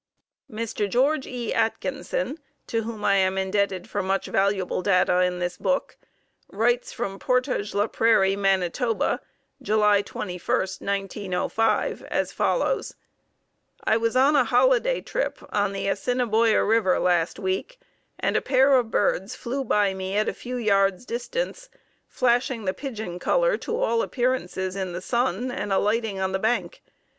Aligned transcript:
_Mr. 0.59 0.89
George 0.89 1.27
E. 1.27 1.53
Atkinson, 1.53 2.39
to 2.65 2.81
whom 2.81 3.05
I 3.05 3.17
am 3.17 3.37
indebted 3.37 3.87
for 3.87 4.01
much 4.01 4.25
valuable 4.25 4.81
data 4.81 5.19
in 5.21 5.37
this 5.37 5.57
book, 5.57 5.95
writes 6.51 6.91
from 6.91 7.19
Portage 7.19 7.75
La 7.75 7.85
Prairie, 7.85 8.35
Manitoba, 8.35 9.21
July 9.61 10.01
21, 10.01 10.57
1905, 10.79 12.01
as 12.09 12.31
follows: 12.31 12.95
I 13.83 13.95
was 13.97 14.15
on 14.15 14.35
a 14.35 14.43
holiday 14.43 15.01
trip 15.01 15.37
on 15.51 15.71
the 15.71 15.87
Assiniboia 15.87 16.63
River 16.63 16.97
last 16.97 17.37
week, 17.37 17.79
and 18.19 18.35
a 18.35 18.41
pair 18.41 18.75
of 18.77 18.89
birds 18.89 19.35
flew 19.35 19.63
by 19.63 19.93
me 19.93 20.17
at 20.17 20.27
a 20.27 20.33
few 20.33 20.55
yards' 20.57 21.05
distance, 21.05 21.69
flashing 22.07 22.65
the 22.65 22.73
pigeon 22.73 23.19
color 23.19 23.55
to 23.57 23.79
all 23.79 24.01
appearances 24.01 24.75
in 24.75 24.93
the 24.93 24.99
sun 25.01 25.51
and 25.51 25.71
alighting 25.71 26.19
on 26.19 26.31
the 26.31 26.39
bank. 26.39 26.81